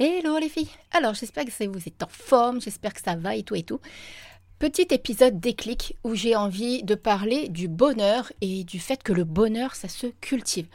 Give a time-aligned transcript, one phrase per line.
[0.00, 3.44] Hello les filles Alors j'espère que vous êtes en forme, j'espère que ça va et
[3.44, 3.78] tout et tout.
[4.58, 9.22] Petit épisode déclic où j'ai envie de parler du bonheur et du fait que le
[9.22, 10.66] bonheur ça se cultive.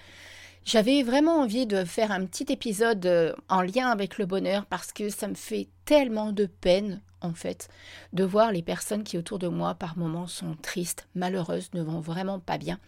[0.64, 4.94] J'avais vraiment envie de faire un petit épisode euh, en lien avec le bonheur parce
[4.94, 7.68] que ça me fait tellement de peine en fait
[8.14, 12.00] de voir les personnes qui autour de moi par moments sont tristes, malheureuses, ne vont
[12.00, 12.80] vraiment pas bien.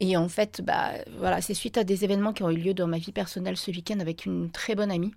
[0.00, 2.86] Et en fait, bah voilà, c'est suite à des événements qui ont eu lieu dans
[2.86, 5.14] ma vie personnelle ce week-end avec une très bonne amie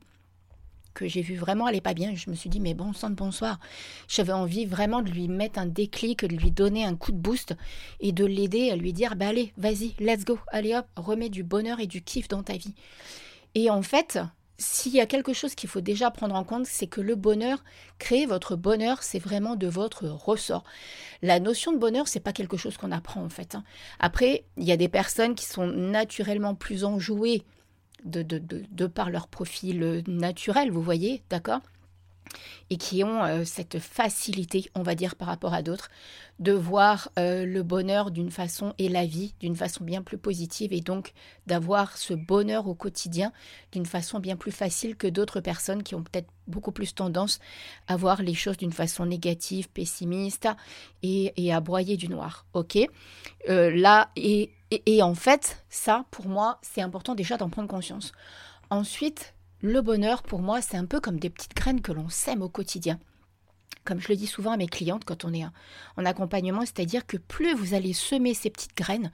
[0.94, 2.16] que j'ai vu vraiment aller pas bien.
[2.16, 3.60] Je me suis dit, mais bon sang de bonsoir.
[4.08, 7.56] J'avais envie vraiment de lui mettre un déclic, de lui donner un coup de boost
[8.00, 11.44] et de l'aider à lui dire, bah allez, vas-y, let's go, allez hop, remets du
[11.44, 12.76] bonheur et du kiff dans ta vie.
[13.56, 14.20] Et en fait,
[14.60, 17.64] s'il y a quelque chose qu'il faut déjà prendre en compte, c'est que le bonheur,
[17.98, 20.66] créer votre bonheur, c'est vraiment de votre ressort.
[21.22, 23.56] La notion de bonheur, c'est pas quelque chose qu'on apprend en fait.
[23.56, 23.64] Hein.
[24.00, 27.44] Après, il y a des personnes qui sont naturellement plus enjouées
[28.06, 31.62] de, de, de, par leur profil euh, naturel, vous voyez, d'accord?
[32.70, 35.90] Et qui ont euh, cette facilité, on va dire, par rapport à d'autres,
[36.40, 40.72] de voir euh, le bonheur d'une façon et la vie d'une façon bien plus positive
[40.74, 41.14] et donc
[41.48, 43.32] d'avoir ce bonheur au quotidien
[43.72, 47.40] d'une façon bien plus facile que d'autres personnes qui ont peut-être beaucoup plus tendance
[47.88, 50.48] à voir les choses d'une façon négative, pessimiste
[51.04, 52.46] et, à broyer du noir.
[52.54, 52.78] Ok?
[53.48, 58.12] Là, et et, en fait, ça, pour moi, c'est important déjà d'en prendre conscience.
[58.70, 62.42] Ensuite, le bonheur, pour moi, c'est un peu comme des petites graines que l'on sème
[62.42, 63.00] au quotidien.
[63.84, 65.46] Comme je le dis souvent à mes clientes quand on est
[65.98, 69.12] en accompagnement, c'est-à-dire que plus vous allez semer ces petites graines,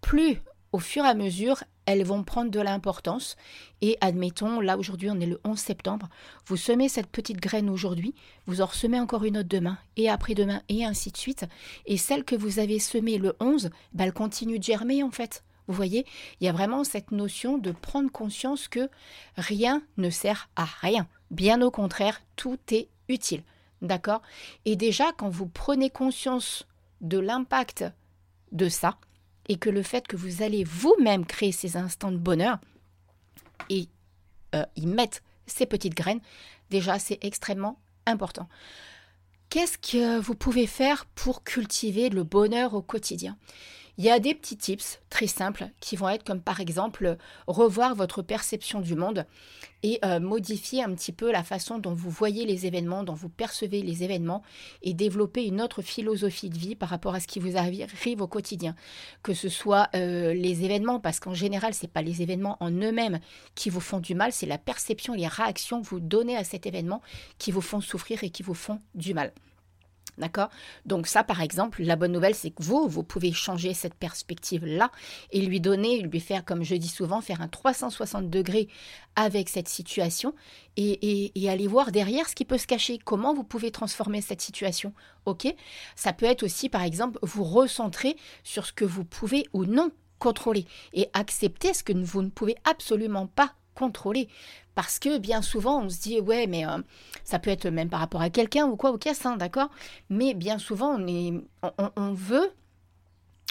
[0.00, 0.40] plus
[0.72, 3.36] au fur et à mesure, elles vont prendre de l'importance.
[3.80, 6.08] Et admettons, là aujourd'hui, on est le 11 septembre,
[6.46, 8.14] vous semez cette petite graine aujourd'hui,
[8.46, 11.44] vous en semez encore une autre demain, et après-demain, et ainsi de suite.
[11.86, 15.44] Et celle que vous avez semée le 11, bah, elle continue de germer en fait.
[15.72, 16.04] Vous voyez,
[16.38, 18.90] il y a vraiment cette notion de prendre conscience que
[19.38, 21.08] rien ne sert à rien.
[21.30, 23.42] Bien au contraire, tout est utile.
[23.80, 24.20] D'accord?
[24.66, 26.66] Et déjà, quand vous prenez conscience
[27.00, 27.86] de l'impact
[28.52, 28.98] de ça,
[29.48, 32.58] et que le fait que vous allez vous-même créer ces instants de bonheur
[33.70, 33.88] et
[34.54, 36.20] euh, y mettre ces petites graines,
[36.68, 38.46] déjà c'est extrêmement important.
[39.48, 43.38] Qu'est-ce que vous pouvez faire pour cultiver le bonheur au quotidien?
[43.98, 47.16] Il y a des petits tips très simples qui vont être comme par exemple
[47.46, 49.26] revoir votre perception du monde
[49.82, 53.28] et euh, modifier un petit peu la façon dont vous voyez les événements, dont vous
[53.28, 54.42] percevez les événements
[54.82, 58.26] et développer une autre philosophie de vie par rapport à ce qui vous arrive au
[58.28, 58.74] quotidien.
[59.22, 62.70] Que ce soit euh, les événements, parce qu'en général, ce n'est pas les événements en
[62.70, 63.18] eux-mêmes
[63.54, 66.66] qui vous font du mal, c'est la perception, les réactions que vous donnez à cet
[66.66, 67.02] événement
[67.38, 69.32] qui vous font souffrir et qui vous font du mal.
[70.18, 70.50] D'accord?
[70.84, 74.90] Donc ça, par exemple, la bonne nouvelle, c'est que vous, vous pouvez changer cette perspective-là
[75.30, 78.68] et lui donner, lui faire, comme je dis souvent, faire un 360 degrés
[79.16, 80.34] avec cette situation
[80.76, 84.92] et, aller voir derrière ce qui peut se cacher, comment vous pouvez transformer cette situation.
[85.24, 85.52] Ok?
[85.96, 89.90] Ça peut être aussi, par exemple, vous recentrer sur ce que vous pouvez ou non
[90.18, 94.28] contrôler et accepter ce que vous ne pouvez absolument pas contrôler.
[94.74, 96.78] Parce que bien souvent, on se dit, ouais, mais euh,
[97.24, 99.68] ça peut être même par rapport à quelqu'un ou quoi, ou caisse, hein, d'accord?
[100.08, 101.32] Mais bien souvent, on, est,
[101.96, 102.52] on, veut,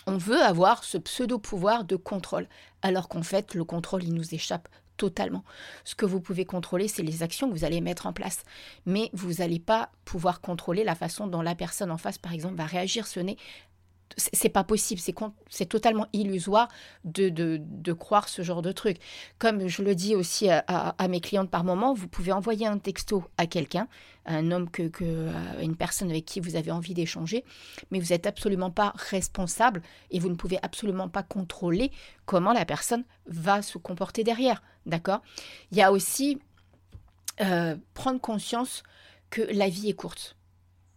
[0.08, 2.48] on veut avoir ce pseudo-pouvoir de contrôle,
[2.82, 4.68] alors qu'en fait, le contrôle, il nous échappe
[4.98, 5.44] totalement.
[5.84, 8.44] Ce que vous pouvez contrôler, c'est les actions que vous allez mettre en place.
[8.86, 12.56] Mais vous n'allez pas pouvoir contrôler la façon dont la personne en face, par exemple,
[12.56, 13.08] va réagir.
[13.08, 13.38] Ce n'est
[14.18, 15.02] c'est pas possible,
[15.50, 16.68] c'est totalement illusoire
[17.04, 18.98] de, de, croire ce genre de truc.
[19.40, 23.24] Comme je le dis aussi à, mes clientes par moment, vous pouvez envoyer un texto
[23.38, 23.88] à quelqu'un,
[24.26, 25.30] un homme que, que
[25.62, 27.44] une personne avec qui vous avez envie d'échanger,
[27.92, 31.92] mais vous n'êtes absolument pas responsable et vous ne pouvez absolument pas contrôler
[32.26, 34.62] comment la personne va se comporter derrière.
[34.86, 35.22] D'accord?
[35.72, 36.40] Il y a aussi
[37.40, 38.84] euh, prendre conscience
[39.30, 40.36] que la vie est courte.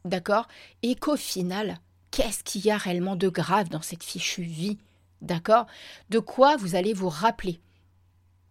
[0.05, 0.49] D'accord?
[0.83, 1.79] Et qu'au final,
[2.15, 4.79] qu'est-ce qu'il y a réellement de grave dans cette fichue vie
[5.21, 5.67] D'accord?
[6.11, 7.61] De quoi vous allez vous rappeler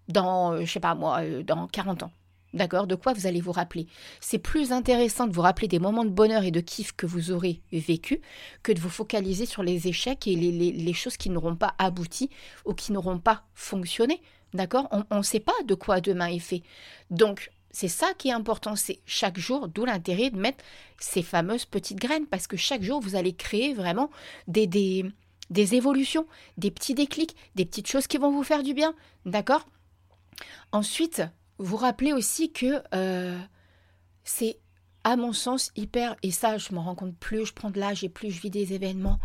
[0.10, 2.12] dans, euh, je sais pas moi, euh, dans 40 ans
[2.54, 2.88] D'accord?
[2.88, 3.88] De quoi vous allez vous rappeler?
[4.20, 7.32] C'est plus intéressant de vous rappeler des moments de bonheur et de kiff que vous
[7.32, 8.22] aurez vécu
[8.64, 12.30] que de vous focaliser sur les échecs et les, choses qui n'auront pas abouti
[12.66, 14.22] ou qui n'auront pas fonctionné.
[14.54, 14.88] D'accord?
[15.10, 16.62] On ne sait pas de quoi demain est fait.
[17.10, 20.64] Donc, c'est ça qui est important, c'est chaque jour, d'où l'intérêt de mettre
[21.00, 24.12] ces fameuses petites graines, parce que chaque jour, vous allez créer vraiment
[24.48, 25.04] des, des,
[25.50, 26.28] des évolutions,
[26.58, 28.94] des petits déclics, des petites choses qui vont vous faire du bien.
[29.26, 29.68] D'accord?
[30.72, 31.24] Ensuite,
[31.58, 33.40] vous rappelez aussi que euh,
[34.24, 34.60] c'est,
[35.04, 38.04] à mon sens, hyper, et ça, je m'en rends compte, plus je prends de l'âge
[38.04, 39.20] et plus je vis des événements,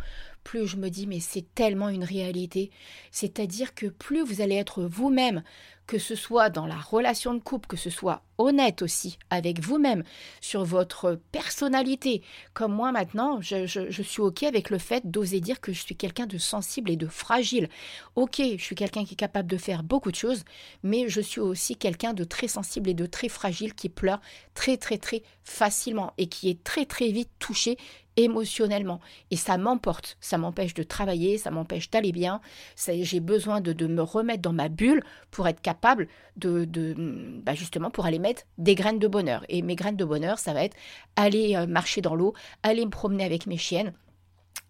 [0.48, 2.70] plus je me dis mais c'est tellement une réalité.
[3.10, 5.42] C'est-à-dire que plus vous allez être vous-même,
[5.86, 10.04] que ce soit dans la relation de couple, que ce soit honnête aussi avec vous-même
[10.40, 12.22] sur votre personnalité.
[12.54, 16.26] Comme moi maintenant, je, suis OK avec le fait d'oser dire que je suis quelqu'un
[16.26, 17.68] de sensible et de fragile.
[18.16, 20.44] OK, je suis quelqu'un qui est capable de faire beaucoup de choses,
[20.82, 24.20] mais je suis aussi quelqu'un de très sensible et de très fragile qui pleure
[24.54, 27.76] très très très facilement et qui est très très vite touché
[28.18, 29.00] émotionnellement.
[29.30, 32.40] Et ça m'emporte, ça m'empêche de travailler, ça m'empêche d'aller bien.
[32.76, 36.94] J'ai besoin de, me remettre dans ma bulle pour être capable de, de
[37.42, 39.44] bah justement, pour aller mettre des graines de bonheur.
[39.48, 40.76] Et mes graines de bonheur, ça va être
[41.16, 43.92] aller euh, marcher dans l'eau, aller me promener avec mes chiennes,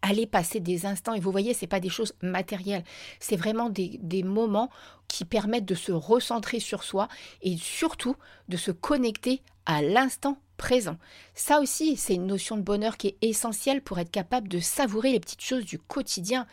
[0.03, 1.15] aller passer des instants.
[1.15, 2.85] Et vous voyez, ce n'est pas des choses matérielles,
[3.19, 4.71] c'est vraiment des, moments
[5.09, 7.09] qui permettent de se recentrer sur soi
[7.41, 8.15] et surtout
[8.49, 10.99] de se connecter à l'instant présent.
[11.35, 15.13] Ça aussi, c'est une notion de bonheur qui est essentielle pour être capable de savourer
[15.13, 16.47] les petites choses du quotidien.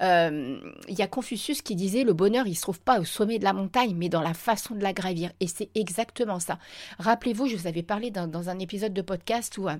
[0.00, 0.58] Euh,
[0.88, 3.44] il y a Confucius qui disait le bonheur, il se trouve pas au sommet de
[3.44, 5.30] la montagne, mais dans la façon de la gravir.
[5.38, 6.58] Et c'est exactement ça.
[6.98, 9.68] Rappelez-vous, je vous avais parlé dans, un épisode de podcast où...
[9.68, 9.76] Euh,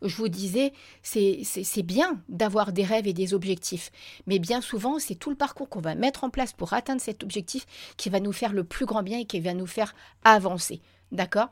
[0.00, 0.72] je vous disais,
[1.02, 3.90] c'est bien d'avoir des rêves et des objectifs,
[4.26, 7.22] mais bien souvent, c'est tout le parcours qu'on va mettre en place pour atteindre cet
[7.22, 7.66] objectif
[7.98, 9.94] qui va nous faire le plus grand bien et qui va nous faire
[10.24, 10.80] avancer.
[11.12, 11.50] D'accord?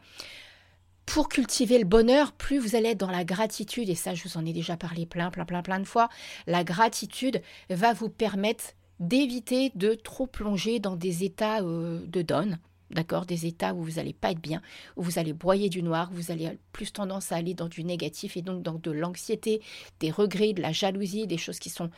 [1.07, 4.37] Pour cultiver le bonheur, plus vous allez être dans la gratitude, et ça je vous
[4.37, 6.09] en ai déjà parlé plein, plein, plein, plein de fois,
[6.47, 12.59] la gratitude va vous permettre d'éviter de trop plonger dans des états euh, de donne,
[12.91, 14.63] d'accord Des états où vous n'allez pas être bien,
[14.97, 17.85] où vous allez broyer du noir, où vous allez plus tendance à aller dans du
[17.85, 19.61] négatif et donc dans de l'anxiété,
[20.01, 21.91] des regrets, de la jalousie, des choses qui sont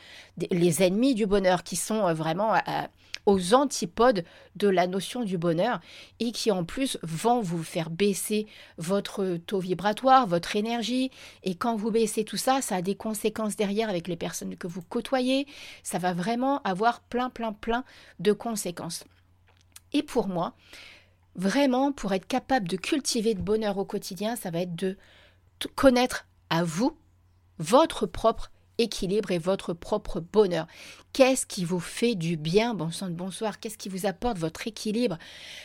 [0.50, 2.60] les ennemis du bonheur, qui sont euh, vraiment euh,
[3.26, 4.24] aux antipodes
[4.56, 5.80] de la notion du bonheur
[6.18, 8.46] et qui en plus vont vous faire baisser
[8.78, 11.10] votre taux vibratoire, votre énergie.
[11.42, 14.66] Et quand vous baissez tout ça, ça a des conséquences derrière avec les personnes que
[14.66, 15.46] vous côtoyez.
[15.82, 17.84] Ça va vraiment avoir plein, plein, plein
[18.18, 19.04] de conséquences.
[19.92, 20.54] Et pour moi,
[21.34, 24.96] vraiment, pour être capable de cultiver de bonheur au quotidien, ça va être de
[25.74, 26.96] connaître à vous
[27.58, 30.66] votre propre équilibre et votre propre bonheur.
[31.12, 34.66] Qu'est-ce qui vous fait du bien, bon sang de bonsoir Qu'est-ce qui vous apporte votre
[34.66, 35.18] équilibre?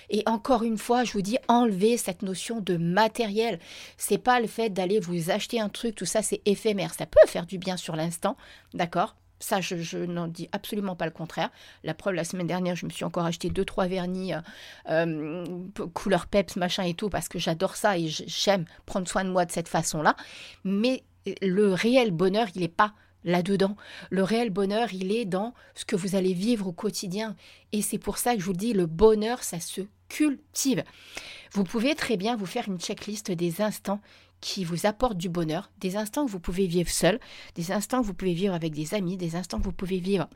[0.10, 3.60] Et encore une fois, je vous dis, enlevez cette notion de matériel.
[3.98, 6.94] C'est pas le fait d'aller vous acheter un truc, tout ça, c'est éphémère.
[6.94, 8.36] Ça peut faire du bien sur l'instant,
[8.74, 9.16] d'accord?
[9.44, 11.50] Ça, je, n'en dis absolument pas le contraire.
[11.84, 14.40] La preuve, la semaine dernière, je me suis encore acheté deux, trois vernis euh,
[14.90, 15.46] euh,
[15.94, 19.46] couleur peps, machin et tout, parce que j'adore ça et j'aime prendre soin de moi
[19.46, 20.16] de cette façon-là.
[20.64, 21.04] Mais
[21.42, 22.94] le réel bonheur, il n'est pas
[23.26, 23.76] là-dedans.
[24.10, 27.36] Le réel bonheur, il est dans ce que vous allez vivre au quotidien.
[27.72, 30.84] Et c'est pour ça que je vous dis, le bonheur, ça se cultive.
[31.52, 34.00] Vous pouvez très bien vous faire une checklist des instants
[34.44, 37.18] qui vous apportent du bonheur, des instants que vous pouvez vivre seul,
[37.56, 40.28] des instants que vous pouvez vivre avec des amis, des instants que vous pouvez vivre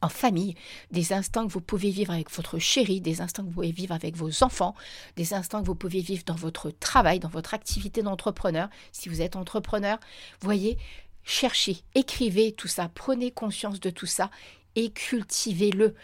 [0.00, 0.54] en famille,
[0.92, 3.94] des instants que vous pouvez vivre avec votre chéri, des instants que vous pouvez vivre
[3.96, 4.76] avec vos enfants,
[5.16, 9.20] des instants que vous pouvez vivre dans votre travail, dans votre activité d'entrepreneur, si vous
[9.20, 9.98] êtes entrepreneur.
[10.40, 10.78] Voyez,
[11.24, 14.30] cherchez, écrivez tout ça, prenez conscience de tout ça
[14.76, 15.96] et cultivez-le.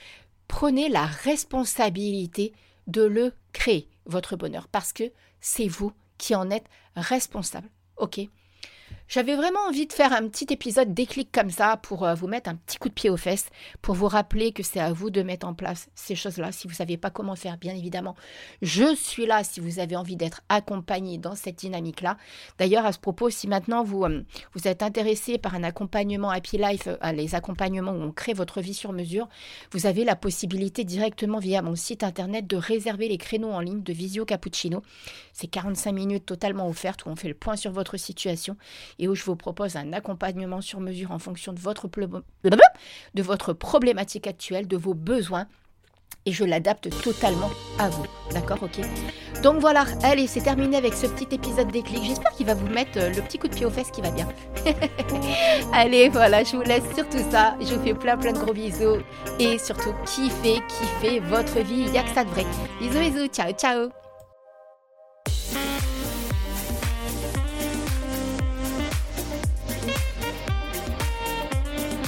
[0.48, 2.52] Prenez la responsabilité
[2.88, 6.66] de le créer, votre bonheur, parce que c'est vous qui en êtes
[6.96, 7.68] responsable.
[7.96, 8.20] OK?
[9.08, 12.50] J'avais vraiment envie de faire un petit épisode déclic comme ça pour euh, vous mettre
[12.50, 13.48] un petit coup de pied aux fesses,
[13.80, 16.52] pour vous rappeler que c'est à vous de mettre en place ces choses-là.
[16.52, 18.16] Si vous ne savez pas comment faire, bien évidemment,
[18.60, 22.18] je suis là si vous avez envie d'être accompagné dans cette dynamique-là.
[22.58, 24.22] D'ailleurs, à ce propos, si maintenant vous, euh,
[24.52, 28.60] vous êtes intéressé par un accompagnement Happy Life, euh, les accompagnements où on crée votre
[28.60, 29.26] vie sur mesure,
[29.72, 33.82] vous avez la possibilité directement via mon site internet de réserver les créneaux en ligne
[33.82, 34.82] de Visio Cappuccino.
[35.32, 38.58] C'est 45 minutes totalement offertes où on fait le point sur votre situation
[38.98, 43.52] et où je vous propose un accompagnement sur mesure en fonction de votre, de votre
[43.52, 45.46] problématique actuelle, de vos besoins
[46.26, 48.04] et je l'adapte totalement à vous.
[48.32, 48.80] D'accord Ok?
[49.42, 52.04] Donc voilà, allez, c'est terminé avec ce petit épisode déclic.
[52.04, 54.10] J'espère qu'il va vous mettre euh, le petit coup de pied aux fesses qui va
[54.10, 54.28] bien.
[55.72, 57.56] allez, voilà, je vous laisse sur tout ça.
[57.60, 58.98] Je vous fais plein plein de gros bisous.
[59.38, 61.84] Et surtout, kiffez, kiffez votre vie.
[61.86, 62.44] Il n'y a que ça de vrai.
[62.80, 63.28] Bisous, bisous.
[63.28, 64.07] Ciao, ciao.